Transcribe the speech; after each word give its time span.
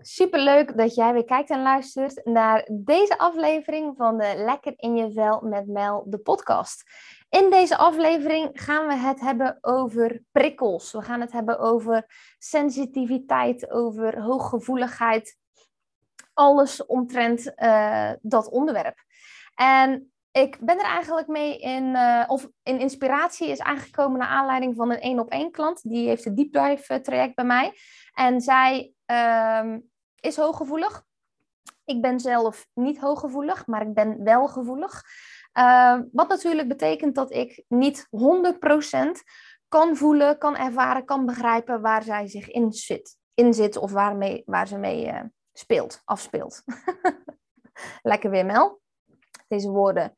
Super 0.00 0.40
leuk 0.40 0.76
dat 0.76 0.94
jij 0.94 1.12
weer 1.12 1.24
kijkt 1.24 1.50
en 1.50 1.62
luistert 1.62 2.24
naar 2.24 2.68
deze 2.72 3.18
aflevering 3.18 3.96
van 3.96 4.18
de 4.18 4.34
Lekker 4.36 4.72
in 4.76 4.96
je 4.96 5.12
vel 5.12 5.40
met 5.40 5.66
Mel, 5.66 6.04
de 6.06 6.18
podcast. 6.18 6.82
In 7.28 7.50
deze 7.50 7.76
aflevering 7.76 8.50
gaan 8.52 8.86
we 8.86 8.94
het 8.94 9.20
hebben 9.20 9.58
over 9.60 10.22
prikkels. 10.32 10.92
We 10.92 11.02
gaan 11.02 11.20
het 11.20 11.32
hebben 11.32 11.58
over 11.58 12.06
sensitiviteit, 12.38 13.70
over 13.70 14.20
hooggevoeligheid. 14.20 15.36
Alles 16.32 16.86
omtrent 16.86 17.52
uh, 17.56 18.12
dat 18.20 18.50
onderwerp. 18.50 19.04
En 19.54 20.13
ik 20.36 20.58
ben 20.60 20.78
er 20.78 20.84
eigenlijk 20.84 21.26
mee 21.26 21.58
in, 21.58 21.84
uh, 21.84 22.24
of 22.26 22.48
in 22.62 22.78
inspiratie 22.78 23.48
is 23.48 23.60
aangekomen 23.60 24.18
naar 24.18 24.28
aanleiding 24.28 24.76
van 24.76 24.90
een 24.90 25.00
één 25.00 25.18
op 25.18 25.30
één 25.30 25.50
klant. 25.50 25.82
Die 25.82 26.08
heeft 26.08 26.24
een 26.24 26.34
deep 26.34 26.52
dive 26.52 27.00
traject 27.00 27.34
bij 27.34 27.44
mij. 27.44 27.72
En 28.12 28.40
zij 28.40 28.92
um, 29.60 29.90
is 30.20 30.36
hooggevoelig. 30.36 31.04
Ik 31.84 32.00
ben 32.00 32.20
zelf 32.20 32.66
niet 32.72 32.98
hooggevoelig, 32.98 33.66
maar 33.66 33.82
ik 33.82 33.94
ben 33.94 34.24
wel 34.24 34.48
gevoelig. 34.48 35.02
Uh, 35.58 35.98
wat 36.12 36.28
natuurlijk 36.28 36.68
betekent 36.68 37.14
dat 37.14 37.32
ik 37.32 37.64
niet 37.68 38.08
100% 38.10 38.18
kan 39.68 39.96
voelen, 39.96 40.38
kan 40.38 40.56
ervaren, 40.56 41.04
kan 41.04 41.26
begrijpen 41.26 41.80
waar 41.80 42.02
zij 42.02 42.28
zich 42.28 42.50
in 42.50 42.72
zit, 42.72 43.16
in 43.34 43.54
zit 43.54 43.76
of 43.76 43.92
waarmee, 43.92 44.42
waar 44.46 44.68
ze 44.68 44.78
mee 44.78 45.06
uh, 45.06 45.20
speelt, 45.52 46.02
afspeelt. 46.04 46.62
Lekker 48.02 48.30
weer, 48.30 48.46
Mel. 48.46 48.82
Deze 49.46 49.68
woorden. 49.68 50.14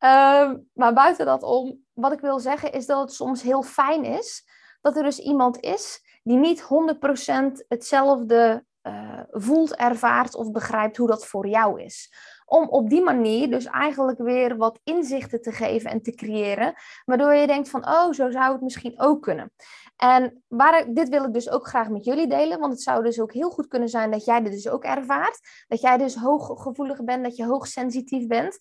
Uh, 0.00 0.52
maar 0.72 0.92
buiten 0.92 1.26
dat 1.26 1.42
om, 1.42 1.84
wat 1.92 2.12
ik 2.12 2.20
wil 2.20 2.38
zeggen 2.38 2.72
is 2.72 2.86
dat 2.86 3.00
het 3.00 3.12
soms 3.12 3.42
heel 3.42 3.62
fijn 3.62 4.04
is 4.04 4.44
dat 4.80 4.96
er 4.96 5.02
dus 5.02 5.18
iemand 5.18 5.60
is 5.60 6.04
die 6.22 6.36
niet 6.36 6.62
100% 6.62 7.66
hetzelfde 7.68 8.64
uh, 8.82 9.20
voelt, 9.30 9.74
ervaart 9.74 10.34
of 10.34 10.50
begrijpt 10.50 10.96
hoe 10.96 11.08
dat 11.08 11.26
voor 11.26 11.46
jou 11.46 11.82
is. 11.82 12.12
Om 12.44 12.68
op 12.68 12.90
die 12.90 13.02
manier 13.02 13.50
dus 13.50 13.64
eigenlijk 13.64 14.18
weer 14.18 14.56
wat 14.56 14.80
inzichten 14.84 15.42
te 15.42 15.52
geven 15.52 15.90
en 15.90 16.02
te 16.02 16.14
creëren, 16.14 16.74
waardoor 17.04 17.34
je 17.34 17.46
denkt 17.46 17.68
van, 17.68 17.88
oh, 17.88 18.12
zo 18.12 18.30
zou 18.30 18.52
het 18.52 18.60
misschien 18.60 19.00
ook 19.00 19.22
kunnen. 19.22 19.52
En 19.96 20.42
waar, 20.48 20.92
dit 20.92 21.08
wil 21.08 21.24
ik 21.24 21.32
dus 21.32 21.50
ook 21.50 21.66
graag 21.66 21.88
met 21.88 22.04
jullie 22.04 22.28
delen, 22.28 22.58
want 22.58 22.72
het 22.72 22.82
zou 22.82 23.02
dus 23.02 23.20
ook 23.20 23.32
heel 23.32 23.50
goed 23.50 23.66
kunnen 23.66 23.88
zijn 23.88 24.10
dat 24.10 24.24
jij 24.24 24.42
dit 24.42 24.52
dus 24.52 24.68
ook 24.68 24.84
ervaart. 24.84 25.38
Dat 25.68 25.80
jij 25.80 25.96
dus 25.96 26.14
hooggevoelig 26.14 27.04
bent, 27.04 27.24
dat 27.24 27.36
je 27.36 27.44
hoogsensitief 27.44 28.26
bent. 28.26 28.58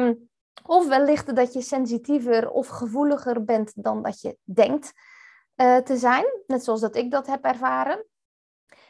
Um, 0.00 0.28
of 0.66 0.88
wellicht 0.88 1.36
dat 1.36 1.52
je 1.52 1.60
sensitiever 1.60 2.50
of 2.50 2.66
gevoeliger 2.66 3.44
bent 3.44 3.72
dan 3.74 4.02
dat 4.02 4.20
je 4.20 4.36
denkt 4.42 4.92
uh, 5.56 5.76
te 5.76 5.96
zijn. 5.96 6.24
Net 6.46 6.64
zoals 6.64 6.80
dat 6.80 6.96
ik 6.96 7.10
dat 7.10 7.26
heb 7.26 7.44
ervaren. 7.44 8.04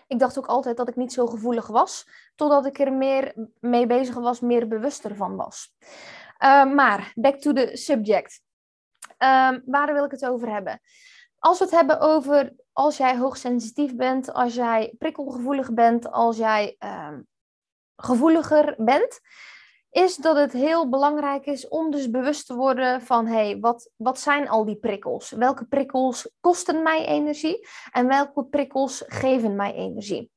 Ik 0.09 0.19
dacht 0.19 0.39
ook 0.39 0.47
altijd 0.47 0.77
dat 0.77 0.89
ik 0.89 0.97
niet 0.97 1.13
zo 1.13 1.27
gevoelig 1.27 1.67
was, 1.67 2.09
totdat 2.35 2.67
ik 2.67 2.79
er 2.79 2.93
meer 2.93 3.49
mee 3.61 3.87
bezig 3.87 4.15
was, 4.15 4.41
meer 4.41 4.69
bewuster 4.69 5.17
van 5.17 5.37
was. 5.37 5.75
Uh, 6.39 6.73
maar, 6.73 7.13
back 7.15 7.41
to 7.41 7.53
the 7.53 7.71
subject. 7.73 8.41
Uh, 9.19 9.51
waar 9.65 9.93
wil 9.93 10.05
ik 10.05 10.11
het 10.11 10.27
over 10.27 10.53
hebben? 10.53 10.81
Als 11.39 11.59
we 11.59 11.65
het 11.65 11.75
hebben 11.75 12.01
over 12.01 12.55
als 12.73 12.97
jij 12.97 13.17
hoogsensitief 13.17 13.97
bent, 13.97 14.33
als 14.33 14.55
jij 14.55 14.95
prikkelgevoelig 14.99 15.73
bent, 15.73 16.11
als 16.11 16.37
jij 16.37 16.77
uh, 16.85 17.19
gevoeliger 17.97 18.75
bent, 18.79 19.21
is 19.91 20.17
dat 20.17 20.37
het 20.37 20.53
heel 20.53 20.89
belangrijk 20.89 21.47
is 21.47 21.69
om 21.69 21.91
dus 21.91 22.11
bewust 22.11 22.47
te 22.47 22.55
worden 22.55 23.03
van 23.03 23.27
hé, 23.27 23.35
hey, 23.35 23.59
wat, 23.61 23.91
wat 23.97 24.21
zijn 24.21 24.49
al 24.49 24.65
die 24.65 24.77
prikkels? 24.77 25.31
Welke 25.31 25.65
prikkels 25.65 26.31
kosten 26.41 26.83
mij 26.83 27.07
energie 27.07 27.69
en 27.93 28.07
welke 28.07 28.45
prikkels 28.45 29.05
geven 29.07 29.57
mij 29.57 29.75
energie? 29.75 30.31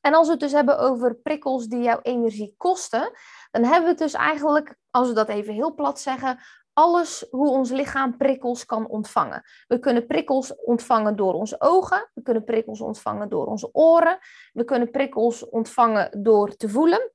En 0.00 0.14
als 0.14 0.26
we 0.26 0.32
het 0.32 0.40
dus 0.40 0.52
hebben 0.52 0.78
over 0.78 1.14
prikkels 1.14 1.66
die 1.66 1.82
jouw 1.82 2.00
energie 2.02 2.54
kosten, 2.56 3.10
dan 3.50 3.62
hebben 3.62 3.82
we 3.82 3.88
het 3.88 3.98
dus 3.98 4.12
eigenlijk, 4.12 4.76
als 4.90 5.08
we 5.08 5.14
dat 5.14 5.28
even 5.28 5.54
heel 5.54 5.74
plat 5.74 6.00
zeggen, 6.00 6.38
alles 6.72 7.26
hoe 7.30 7.48
ons 7.48 7.70
lichaam 7.70 8.16
prikkels 8.16 8.66
kan 8.66 8.88
ontvangen. 8.88 9.42
We 9.66 9.78
kunnen 9.78 10.06
prikkels 10.06 10.54
ontvangen 10.54 11.16
door 11.16 11.34
onze 11.34 11.56
ogen, 11.58 12.10
we 12.14 12.22
kunnen 12.22 12.44
prikkels 12.44 12.80
ontvangen 12.80 13.28
door 13.28 13.46
onze 13.46 13.68
oren, 13.72 14.18
we 14.52 14.64
kunnen 14.64 14.90
prikkels 14.90 15.48
ontvangen 15.48 16.22
door 16.22 16.56
te 16.56 16.68
voelen 16.68 17.12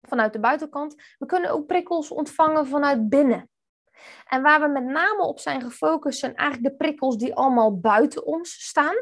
vanuit 0.00 0.32
de 0.32 0.40
buitenkant. 0.40 0.94
We 1.18 1.26
kunnen 1.26 1.50
ook 1.50 1.66
prikkels 1.66 2.10
ontvangen 2.10 2.66
vanuit 2.66 3.08
binnen. 3.08 3.50
En 4.28 4.42
waar 4.42 4.60
we 4.60 4.68
met 4.68 4.84
name 4.84 5.22
op 5.22 5.38
zijn 5.38 5.60
gefocust 5.60 6.18
zijn 6.18 6.34
eigenlijk 6.34 6.70
de 6.70 6.76
prikkels 6.76 7.16
die 7.16 7.34
allemaal 7.34 7.78
buiten 7.80 8.26
ons 8.26 8.50
staan. 8.50 8.94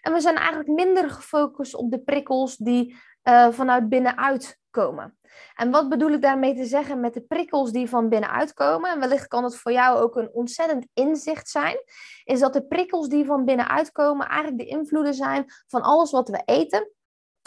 En 0.00 0.12
we 0.12 0.20
zijn 0.20 0.36
eigenlijk 0.36 0.68
minder 0.68 1.10
gefocust 1.10 1.74
op 1.74 1.90
de 1.90 2.00
prikkels 2.00 2.56
die 2.56 2.96
uh, 3.24 3.48
vanuit 3.50 3.88
binnenuit 3.88 4.58
komen. 4.70 5.18
En 5.54 5.70
wat 5.70 5.88
bedoel 5.88 6.10
ik 6.10 6.22
daarmee 6.22 6.54
te 6.54 6.64
zeggen 6.64 7.00
met 7.00 7.14
de 7.14 7.20
prikkels 7.20 7.72
die 7.72 7.88
van 7.88 8.08
binnenuit 8.08 8.52
komen? 8.52 8.90
En 8.90 9.00
wellicht 9.00 9.26
kan 9.26 9.44
het 9.44 9.56
voor 9.56 9.72
jou 9.72 9.98
ook 9.98 10.16
een 10.16 10.30
ontzettend 10.32 10.86
inzicht 10.92 11.48
zijn. 11.48 11.76
Is 12.24 12.40
dat 12.40 12.52
de 12.52 12.66
prikkels 12.66 13.08
die 13.08 13.24
van 13.24 13.44
binnenuit 13.44 13.92
komen 13.92 14.28
eigenlijk 14.28 14.58
de 14.58 14.76
invloeden 14.76 15.14
zijn 15.14 15.44
van 15.66 15.82
alles 15.82 16.10
wat 16.10 16.28
we 16.28 16.42
eten 16.44 16.90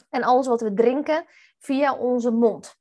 en 0.10 0.24
alles 0.24 0.48
wat 0.48 0.62
we 0.62 0.74
drinken 0.74 1.26
via 1.60 1.96
onze 1.96 2.32
mond. 2.32 2.76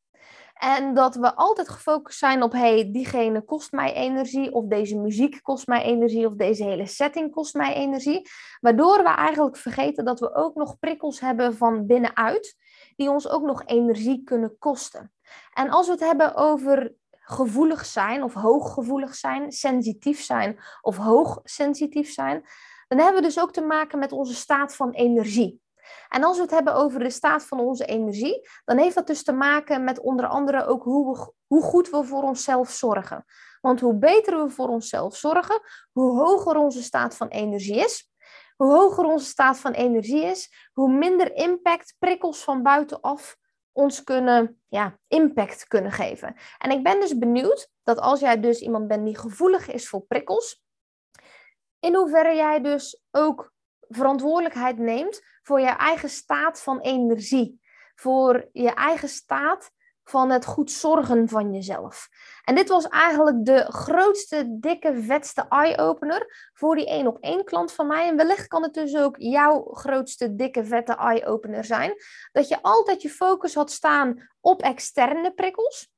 En 0.56 0.94
dat 0.94 1.14
we 1.14 1.34
altijd 1.34 1.68
gefocust 1.68 2.18
zijn 2.18 2.42
op, 2.42 2.52
hey, 2.52 2.90
diegene 2.92 3.44
kost 3.44 3.72
mij 3.72 3.92
energie, 3.92 4.52
of 4.52 4.64
deze 4.64 4.98
muziek 4.98 5.42
kost 5.42 5.66
mij 5.66 5.82
energie, 5.82 6.26
of 6.26 6.34
deze 6.34 6.64
hele 6.64 6.86
setting 6.86 7.30
kost 7.30 7.54
mij 7.54 7.74
energie. 7.74 8.28
Waardoor 8.60 9.02
we 9.02 9.08
eigenlijk 9.08 9.56
vergeten 9.56 10.04
dat 10.04 10.20
we 10.20 10.34
ook 10.34 10.54
nog 10.54 10.78
prikkels 10.78 11.20
hebben 11.20 11.56
van 11.56 11.86
binnenuit, 11.86 12.56
die 12.96 13.10
ons 13.10 13.28
ook 13.28 13.42
nog 13.42 13.64
energie 13.64 14.22
kunnen 14.24 14.58
kosten. 14.58 15.12
En 15.52 15.70
als 15.70 15.86
we 15.86 15.92
het 15.92 16.00
hebben 16.00 16.34
over 16.34 16.94
gevoelig 17.10 17.86
zijn 17.86 18.22
of 18.22 18.34
hooggevoelig 18.34 19.14
zijn, 19.14 19.52
sensitief 19.52 20.22
zijn 20.22 20.58
of 20.80 20.96
hoogsensitief 20.96 22.12
zijn, 22.12 22.44
dan 22.88 22.98
hebben 22.98 23.20
we 23.20 23.26
dus 23.26 23.40
ook 23.40 23.52
te 23.52 23.60
maken 23.60 23.98
met 23.98 24.12
onze 24.12 24.34
staat 24.34 24.76
van 24.76 24.90
energie. 24.90 25.60
En 26.08 26.24
als 26.24 26.36
we 26.36 26.42
het 26.42 26.50
hebben 26.50 26.74
over 26.74 26.98
de 26.98 27.10
staat 27.10 27.44
van 27.44 27.60
onze 27.60 27.84
energie, 27.84 28.48
dan 28.64 28.78
heeft 28.78 28.94
dat 28.94 29.06
dus 29.06 29.22
te 29.22 29.32
maken 29.32 29.84
met 29.84 30.00
onder 30.00 30.26
andere 30.26 30.66
ook 30.66 30.82
hoe, 30.82 31.12
we, 31.12 31.32
hoe 31.46 31.62
goed 31.62 31.90
we 31.90 32.04
voor 32.04 32.22
onszelf 32.22 32.70
zorgen. 32.70 33.24
Want 33.60 33.80
hoe 33.80 33.98
beter 33.98 34.44
we 34.44 34.50
voor 34.50 34.68
onszelf 34.68 35.16
zorgen, 35.16 35.60
hoe 35.92 36.18
hoger 36.18 36.56
onze 36.56 36.82
staat 36.82 37.16
van 37.16 37.28
energie 37.28 37.78
is. 37.78 38.10
Hoe 38.56 38.72
hoger 38.72 39.04
onze 39.04 39.26
staat 39.26 39.58
van 39.58 39.72
energie 39.72 40.24
is, 40.24 40.70
hoe 40.72 40.92
minder 40.92 41.34
impact 41.34 41.94
prikkels 41.98 42.44
van 42.44 42.62
buitenaf 42.62 43.36
ons 43.72 44.04
kunnen, 44.04 44.60
ja, 44.68 44.98
impact 45.08 45.66
kunnen 45.66 45.92
geven. 45.92 46.36
En 46.58 46.70
ik 46.70 46.82
ben 46.82 47.00
dus 47.00 47.18
benieuwd 47.18 47.70
dat 47.82 47.98
als 47.98 48.20
jij 48.20 48.40
dus 48.40 48.60
iemand 48.60 48.88
bent 48.88 49.04
die 49.04 49.18
gevoelig 49.18 49.68
is 49.68 49.88
voor 49.88 50.00
prikkels, 50.00 50.64
in 51.80 51.94
hoeverre 51.94 52.34
jij 52.34 52.60
dus 52.60 53.02
ook 53.10 53.52
verantwoordelijkheid 53.88 54.78
neemt 54.78 55.22
voor 55.42 55.60
je 55.60 55.66
eigen 55.66 56.08
staat 56.08 56.62
van 56.62 56.80
energie. 56.80 57.60
Voor 57.94 58.48
je 58.52 58.74
eigen 58.74 59.08
staat 59.08 59.70
van 60.08 60.30
het 60.30 60.44
goed 60.44 60.70
zorgen 60.70 61.28
van 61.28 61.52
jezelf. 61.52 62.08
En 62.44 62.54
dit 62.54 62.68
was 62.68 62.88
eigenlijk 62.88 63.44
de 63.44 63.66
grootste, 63.68 64.58
dikke, 64.60 65.02
vetste 65.02 65.46
eye-opener 65.48 66.50
voor 66.52 66.76
die 66.76 66.86
één 66.86 67.06
op 67.06 67.18
één 67.20 67.44
klant 67.44 67.72
van 67.72 67.86
mij. 67.86 68.08
En 68.08 68.16
wellicht 68.16 68.46
kan 68.46 68.62
het 68.62 68.74
dus 68.74 68.96
ook 68.96 69.16
jouw 69.18 69.64
grootste, 69.72 70.34
dikke, 70.34 70.64
vette 70.64 70.96
eye-opener 70.96 71.64
zijn. 71.64 71.94
Dat 72.32 72.48
je 72.48 72.62
altijd 72.62 73.02
je 73.02 73.10
focus 73.10 73.54
had 73.54 73.70
staan 73.70 74.28
op 74.40 74.62
externe 74.62 75.32
prikkels. 75.32 75.90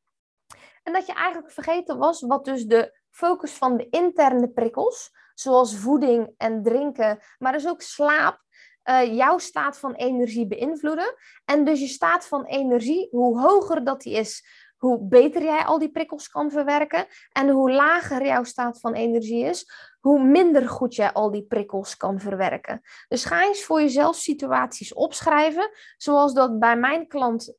En 0.82 0.92
dat 0.92 1.06
je 1.06 1.12
eigenlijk 1.12 1.52
vergeten 1.52 1.98
was 1.98 2.20
wat 2.20 2.44
dus 2.44 2.64
de 2.64 2.98
focus 3.10 3.52
van 3.52 3.76
de 3.76 3.88
interne 3.88 4.48
prikkels, 4.48 5.10
zoals 5.40 5.76
voeding 5.76 6.34
en 6.36 6.62
drinken, 6.62 7.18
maar 7.38 7.52
dus 7.52 7.68
ook 7.68 7.82
slaap, 7.82 8.42
uh, 8.84 9.14
jouw 9.16 9.38
staat 9.38 9.78
van 9.78 9.94
energie 9.94 10.46
beïnvloeden. 10.46 11.14
En 11.44 11.64
dus 11.64 11.80
je 11.80 11.86
staat 11.86 12.26
van 12.26 12.44
energie, 12.44 13.08
hoe 13.10 13.40
hoger 13.40 13.84
dat 13.84 14.00
die 14.00 14.14
is, 14.14 14.46
hoe 14.76 15.08
beter 15.08 15.42
jij 15.42 15.64
al 15.64 15.78
die 15.78 15.90
prikkels 15.90 16.28
kan 16.28 16.50
verwerken. 16.50 17.06
En 17.32 17.48
hoe 17.48 17.70
lager 17.70 18.26
jouw 18.26 18.44
staat 18.44 18.80
van 18.80 18.92
energie 18.92 19.44
is, 19.44 19.70
hoe 20.00 20.22
minder 20.22 20.68
goed 20.68 20.94
jij 20.94 21.12
al 21.12 21.30
die 21.30 21.46
prikkels 21.46 21.96
kan 21.96 22.20
verwerken. 22.20 22.80
Dus 23.08 23.24
ga 23.24 23.44
eens 23.44 23.64
voor 23.64 23.80
jezelf 23.80 24.16
situaties 24.16 24.94
opschrijven, 24.94 25.70
zoals 25.96 26.34
dat 26.34 26.58
bij 26.58 26.76
mijn 26.76 27.08
klant, 27.08 27.54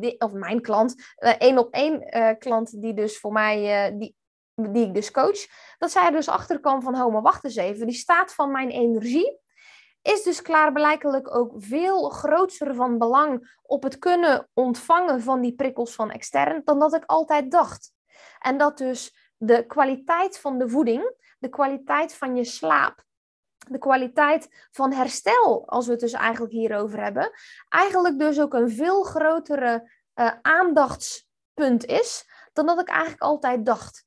die, 0.00 0.20
of 0.20 0.32
mijn 0.32 0.60
klant, 0.60 0.94
uh, 1.18 1.32
één 1.38 1.58
op 1.58 1.74
één 1.74 2.04
klant 2.38 2.80
die 2.80 2.94
dus 2.94 3.18
voor 3.18 3.32
mij, 3.32 3.92
die, 3.98 4.16
die 4.54 4.86
ik 4.86 4.94
dus 4.94 5.10
coach, 5.10 5.46
dat 5.78 5.90
zij 5.90 6.06
er 6.06 6.12
dus 6.12 6.28
achter 6.28 6.60
kan 6.60 6.82
van, 6.82 6.94
oh, 6.94 7.12
maar 7.12 7.22
wacht 7.22 7.44
eens 7.44 7.56
even, 7.56 7.86
die 7.86 7.96
staat 7.96 8.34
van 8.34 8.50
mijn 8.50 8.70
energie 8.70 9.40
is 10.02 10.22
dus 10.22 10.42
klaarblijkelijk 10.42 11.34
ook 11.34 11.52
veel 11.56 12.08
groter 12.08 12.74
van 12.74 12.98
belang 12.98 13.58
op 13.62 13.82
het 13.82 13.98
kunnen 13.98 14.48
ontvangen 14.54 15.22
van 15.22 15.40
die 15.40 15.54
prikkels 15.54 15.94
van 15.94 16.10
extern 16.10 16.62
dan 16.64 16.78
dat 16.78 16.94
ik 16.94 17.04
altijd 17.06 17.50
dacht. 17.50 17.92
En 18.38 18.58
dat 18.58 18.78
dus 18.78 19.16
de 19.36 19.66
kwaliteit 19.66 20.38
van 20.38 20.58
de 20.58 20.68
voeding, 20.68 21.14
de 21.38 21.48
kwaliteit 21.48 22.14
van 22.14 22.36
je 22.36 22.44
slaap, 22.44 23.04
de 23.68 23.78
kwaliteit 23.78 24.68
van 24.70 24.92
herstel, 24.92 25.68
als 25.68 25.86
we 25.86 25.92
het 25.92 26.00
dus 26.00 26.12
eigenlijk 26.12 26.52
hierover 26.52 27.02
hebben, 27.02 27.30
eigenlijk 27.68 28.18
dus 28.18 28.40
ook 28.40 28.54
een 28.54 28.70
veel 28.70 29.02
grotere 29.02 29.90
uh, 30.14 30.32
aandachtspunt 30.42 31.84
is 31.84 32.26
dan 32.52 32.66
dat 32.66 32.80
ik 32.80 32.88
eigenlijk 32.88 33.22
altijd 33.22 33.66
dacht. 33.66 34.04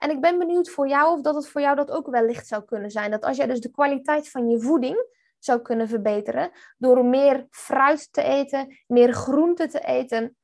En 0.00 0.10
ik 0.10 0.20
ben 0.20 0.38
benieuwd 0.38 0.70
voor 0.70 0.88
jou 0.88 1.12
of 1.12 1.20
dat 1.20 1.34
het 1.34 1.48
voor 1.48 1.60
jou 1.60 1.76
dat 1.76 1.90
ook 1.90 2.10
wellicht 2.10 2.46
zou 2.46 2.64
kunnen 2.64 2.90
zijn. 2.90 3.10
Dat 3.10 3.24
als 3.24 3.36
jij 3.36 3.46
dus 3.46 3.60
de 3.60 3.70
kwaliteit 3.70 4.30
van 4.30 4.48
je 4.48 4.60
voeding 4.60 5.06
zou 5.38 5.60
kunnen 5.60 5.88
verbeteren 5.88 6.50
door 6.78 7.04
meer 7.04 7.46
fruit 7.50 8.12
te 8.12 8.22
eten, 8.22 8.78
meer 8.86 9.12
groente 9.12 9.66
te 9.66 9.80
eten, 9.80 10.36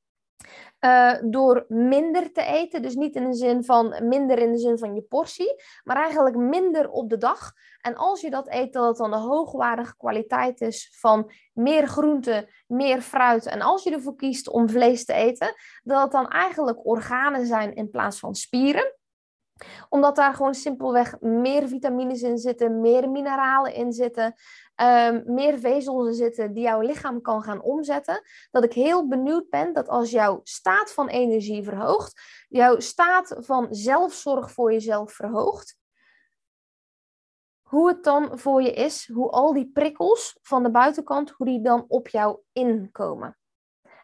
uh, 0.81 1.15
door 1.23 1.65
minder 1.69 2.33
te 2.33 2.43
eten. 2.43 2.83
Dus 2.83 2.95
niet 2.95 3.15
in 3.15 3.31
de 3.31 3.37
zin 3.37 3.65
van 3.65 4.09
minder 4.09 4.39
in 4.39 4.53
de 4.53 4.59
zin 4.59 4.79
van 4.79 4.95
je 4.95 5.03
portie, 5.03 5.63
maar 5.85 5.97
eigenlijk 5.97 6.37
minder 6.37 6.91
op 6.91 7.11
de 7.11 7.19
dag. 7.19 7.53
En 7.81 7.97
als 7.97 8.21
je 8.21 8.31
dat 8.31 8.49
eet, 8.49 8.73
dat 8.73 8.87
het 8.87 8.97
dan 8.97 9.11
de 9.11 9.17
hoogwaardige 9.17 9.97
kwaliteit 9.97 10.61
is 10.61 10.97
van 10.99 11.31
meer 11.53 11.87
groente, 11.87 12.49
meer 12.67 13.01
fruit. 13.01 13.47
En 13.47 13.61
als 13.61 13.83
je 13.83 13.91
ervoor 13.91 14.17
kiest 14.17 14.49
om 14.49 14.69
vlees 14.69 15.05
te 15.05 15.13
eten, 15.13 15.55
dat 15.83 16.03
het 16.03 16.13
dan 16.13 16.29
eigenlijk 16.29 16.87
organen 16.87 17.47
zijn 17.47 17.75
in 17.75 17.91
plaats 17.91 18.19
van 18.19 18.35
spieren 18.35 18.95
omdat 19.89 20.17
daar 20.17 20.35
gewoon 20.35 20.55
simpelweg 20.55 21.21
meer 21.21 21.69
vitamines 21.69 22.23
in 22.23 22.39
zitten, 22.39 22.81
meer 22.81 23.11
mineralen 23.11 23.75
in 23.75 23.93
zitten, 23.93 24.35
um, 24.77 25.23
meer 25.27 25.59
vezels 25.59 26.07
in 26.07 26.15
zitten 26.15 26.53
die 26.53 26.63
jouw 26.63 26.81
lichaam 26.81 27.21
kan 27.21 27.43
gaan 27.43 27.63
omzetten. 27.63 28.23
Dat 28.51 28.65
ik 28.65 28.73
heel 28.73 29.09
benieuwd 29.09 29.49
ben 29.49 29.73
dat 29.73 29.89
als 29.89 30.11
jouw 30.11 30.41
staat 30.43 30.93
van 30.93 31.09
energie 31.09 31.63
verhoogt, 31.63 32.21
jouw 32.49 32.81
staat 32.81 33.37
van 33.39 33.67
zelfzorg 33.71 34.51
voor 34.51 34.73
jezelf 34.73 35.13
verhoogt, 35.13 35.77
hoe 37.63 37.89
het 37.89 38.05
dan 38.05 38.39
voor 38.39 38.63
je 38.63 38.73
is, 38.73 39.11
hoe 39.13 39.31
al 39.31 39.53
die 39.53 39.71
prikkels 39.73 40.39
van 40.43 40.63
de 40.63 40.71
buitenkant, 40.71 41.31
hoe 41.31 41.47
die 41.47 41.61
dan 41.61 41.85
op 41.89 42.09
jou 42.09 42.39
inkomen. 42.53 43.37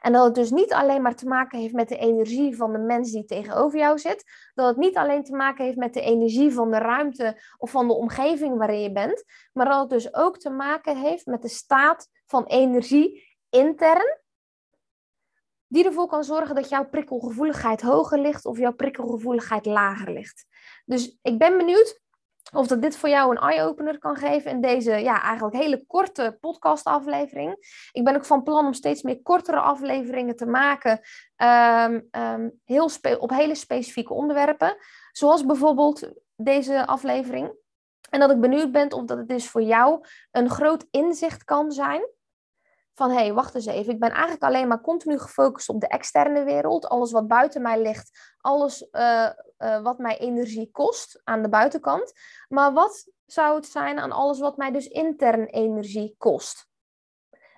En 0.02 0.12
dat 0.12 0.24
het 0.24 0.34
dus 0.34 0.50
niet 0.50 0.72
alleen 0.72 1.02
maar 1.02 1.14
te 1.14 1.26
maken 1.26 1.58
heeft 1.58 1.74
met 1.74 1.88
de 1.88 1.96
energie 1.96 2.56
van 2.56 2.72
de 2.72 2.78
mens 2.78 3.12
die 3.12 3.24
tegenover 3.24 3.78
jou 3.78 3.98
zit. 3.98 4.24
Dat 4.54 4.66
het 4.68 4.76
niet 4.76 4.96
alleen 4.96 5.24
te 5.24 5.36
maken 5.36 5.64
heeft 5.64 5.76
met 5.76 5.94
de 5.94 6.00
energie 6.00 6.52
van 6.52 6.70
de 6.70 6.78
ruimte 6.78 7.42
of 7.58 7.70
van 7.70 7.86
de 7.86 7.94
omgeving 7.94 8.58
waarin 8.58 8.80
je 8.80 8.92
bent. 8.92 9.24
Maar 9.52 9.66
dat 9.66 9.80
het 9.80 9.90
dus 9.90 10.14
ook 10.14 10.38
te 10.38 10.50
maken 10.50 10.96
heeft 10.96 11.26
met 11.26 11.42
de 11.42 11.48
staat 11.48 12.08
van 12.26 12.44
energie 12.44 13.36
intern. 13.50 14.20
Die 15.66 15.84
ervoor 15.84 16.06
kan 16.06 16.24
zorgen 16.24 16.54
dat 16.54 16.68
jouw 16.68 16.88
prikkelgevoeligheid 16.88 17.80
hoger 17.80 18.18
ligt 18.18 18.44
of 18.44 18.58
jouw 18.58 18.72
prikkelgevoeligheid 18.72 19.66
lager 19.66 20.12
ligt. 20.12 20.46
Dus 20.84 21.18
ik 21.22 21.38
ben 21.38 21.56
benieuwd 21.56 22.01
of 22.54 22.66
dat 22.66 22.82
dit 22.82 22.96
voor 22.96 23.08
jou 23.08 23.30
een 23.30 23.42
eye-opener 23.42 23.98
kan 23.98 24.16
geven 24.16 24.50
in 24.50 24.60
deze 24.60 24.90
ja, 24.90 25.22
eigenlijk 25.22 25.56
hele 25.56 25.86
korte 25.86 26.36
podcastaflevering. 26.40 27.56
Ik 27.92 28.04
ben 28.04 28.16
ook 28.16 28.24
van 28.24 28.42
plan 28.42 28.66
om 28.66 28.72
steeds 28.72 29.02
meer 29.02 29.22
kortere 29.22 29.60
afleveringen 29.60 30.36
te 30.36 30.46
maken. 30.46 31.00
Um, 31.36 32.08
um, 32.10 32.60
heel 32.64 32.90
op 33.18 33.30
hele 33.30 33.54
specifieke 33.54 34.14
onderwerpen. 34.14 34.76
Zoals 35.12 35.46
bijvoorbeeld 35.46 36.12
deze 36.36 36.86
aflevering. 36.86 37.52
En 38.10 38.20
dat 38.20 38.30
ik 38.30 38.40
benieuwd 38.40 38.72
ben 38.72 38.92
of 38.92 39.04
dat 39.04 39.18
het 39.18 39.28
dus 39.28 39.48
voor 39.48 39.62
jou 39.62 40.06
een 40.30 40.50
groot 40.50 40.86
inzicht 40.90 41.44
kan 41.44 41.70
zijn 41.70 42.02
van 42.94 43.10
hé, 43.10 43.16
hey, 43.16 43.32
wacht 43.32 43.54
eens 43.54 43.66
even, 43.66 43.92
ik 43.92 44.00
ben 44.00 44.10
eigenlijk 44.10 44.42
alleen 44.42 44.68
maar 44.68 44.80
continu 44.80 45.18
gefocust 45.18 45.68
op 45.68 45.80
de 45.80 45.86
externe 45.86 46.44
wereld, 46.44 46.88
alles 46.88 47.12
wat 47.12 47.28
buiten 47.28 47.62
mij 47.62 47.82
ligt, 47.82 48.34
alles 48.40 48.88
uh, 48.92 49.28
uh, 49.62 49.82
wat 49.82 49.98
mij 49.98 50.18
energie 50.18 50.70
kost 50.70 51.20
aan 51.24 51.42
de 51.42 51.48
buitenkant. 51.48 52.12
Maar 52.48 52.72
wat 52.72 53.10
zou 53.26 53.54
het 53.56 53.66
zijn 53.66 53.98
aan 53.98 54.12
alles 54.12 54.38
wat 54.38 54.56
mij 54.56 54.70
dus 54.70 54.86
intern 54.86 55.44
energie 55.44 56.14
kost? 56.18 56.70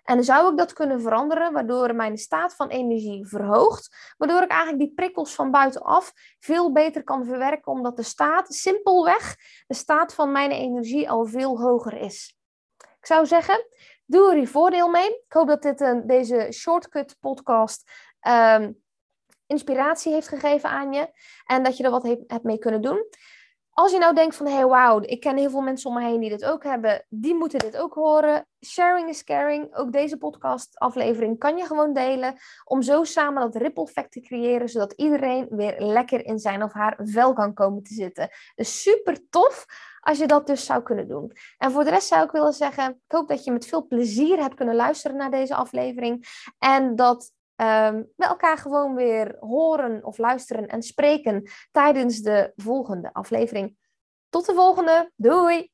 En 0.05 0.25
zou 0.25 0.51
ik 0.51 0.59
dat 0.59 0.73
kunnen 0.73 1.01
veranderen, 1.01 1.53
waardoor 1.53 1.95
mijn 1.95 2.19
staat 2.19 2.55
van 2.55 2.69
energie 2.69 3.27
verhoogt, 3.27 4.15
waardoor 4.17 4.43
ik 4.43 4.51
eigenlijk 4.51 4.83
die 4.83 4.95
prikkels 4.95 5.35
van 5.35 5.51
buitenaf 5.51 6.13
veel 6.39 6.73
beter 6.73 7.05
kan 7.05 7.25
verwerken, 7.25 7.73
omdat 7.73 7.97
de 7.97 8.03
staat 8.03 8.55
simpelweg, 8.55 9.37
de 9.67 9.75
staat 9.75 10.15
van 10.15 10.33
mijn 10.33 10.51
energie 10.51 11.11
al 11.11 11.27
veel 11.27 11.61
hoger 11.61 11.97
is. 11.97 12.39
Ik 13.01 13.07
zou 13.07 13.27
zeggen, 13.27 13.67
Doe 14.07 14.31
er 14.31 14.39
je 14.39 14.47
voordeel 14.47 14.89
mee. 14.89 15.09
Ik 15.09 15.33
hoop 15.33 15.49
dat 15.49 15.63
dit, 15.63 15.81
een, 15.81 16.07
deze 16.07 16.49
shortcut 16.53 17.17
podcast 17.21 17.91
ehm, 18.21 18.73
inspiratie 19.55 20.13
heeft 20.13 20.29
gegeven 20.29 20.71
aan 20.71 20.93
je. 20.93 21.09
En 21.47 21.63
dat 21.63 21.77
je 21.77 21.85
er 21.85 21.91
wat 21.91 22.17
hebt 22.27 22.43
mee 22.43 22.59
kunnen 22.59 22.83
doen. 22.83 23.07
Als 23.75 23.93
je 23.93 23.99
nou 23.99 24.15
denkt 24.15 24.37
van, 24.37 24.47
hey, 24.47 24.67
wauw, 24.67 25.01
ik 25.01 25.21
ken 25.21 25.37
heel 25.37 25.51
veel 25.51 25.61
mensen 25.61 25.91
om 25.91 25.97
me 25.97 26.03
heen 26.03 26.21
die 26.21 26.29
dit 26.29 26.45
ook 26.45 26.65
hebben. 26.65 27.07
Die 27.09 27.35
moeten 27.35 27.59
dit 27.59 27.77
ook 27.77 27.95
horen. 27.95 28.47
Sharing 28.67 29.09
is 29.09 29.25
caring. 29.25 29.77
Ook 29.77 29.93
deze 29.93 30.17
podcast 30.17 30.79
aflevering 30.79 31.39
kan 31.39 31.57
je 31.57 31.65
gewoon 31.65 31.93
delen. 31.93 32.35
Om 32.65 32.83
zo 32.83 33.05
samen 33.05 33.43
dat 33.43 33.63
ripple 33.63 33.85
effect 33.85 34.13
te 34.13 34.21
creëren. 34.21 34.69
Zodat 34.69 34.93
iedereen 34.93 35.47
weer 35.51 35.75
lekker 35.79 36.25
in 36.25 36.39
zijn 36.39 36.63
of 36.63 36.73
haar 36.73 36.99
vel 37.03 37.33
kan 37.33 37.55
komen 37.55 37.83
te 37.83 37.95
zitten. 37.95 38.31
Dus 38.55 38.83
super 38.83 39.29
tof 39.31 39.67
als 40.01 40.19
je 40.19 40.27
dat 40.27 40.47
dus 40.47 40.65
zou 40.65 40.83
kunnen 40.83 41.09
doen. 41.09 41.33
En 41.59 41.71
voor 41.71 41.85
de 41.85 41.91
rest 41.91 42.09
zou 42.09 42.25
ik 42.25 42.31
willen 42.31 42.53
zeggen, 42.53 42.91
ik 42.91 43.13
hoop 43.13 43.29
dat 43.29 43.45
je 43.45 43.53
met 43.53 43.67
veel 43.67 43.87
plezier 43.87 44.39
hebt 44.39 44.55
kunnen 44.55 44.75
luisteren 44.75 45.17
naar 45.17 45.31
deze 45.31 45.55
aflevering. 45.55 46.27
En 46.59 46.97
dat 46.97 47.33
um, 47.57 48.09
we 48.17 48.25
elkaar 48.27 48.59
gewoon 48.59 48.95
weer 48.95 49.37
horen 49.41 50.05
of 50.05 50.19
luisteren 50.19 50.67
en 50.67 50.83
spreken 50.83 51.51
tijdens 51.71 52.21
de 52.21 52.53
volgende 52.57 53.13
aflevering. 53.13 53.77
Tot 54.29 54.47
de 54.47 54.55
volgende. 54.55 55.13
Doei! 55.17 55.74